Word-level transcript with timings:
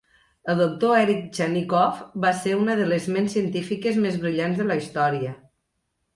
El 0.51 0.55
doctor 0.61 0.93
Eric 1.01 1.19
Chanikov 1.37 1.99
va 2.23 2.31
ser 2.39 2.55
una 2.61 2.79
de 2.81 2.89
les 2.93 3.07
ments 3.17 3.37
científiques 3.39 4.01
més 4.07 4.19
brillants 4.27 4.65
de 4.65 4.69
la 4.73 4.81
història. 4.83 5.37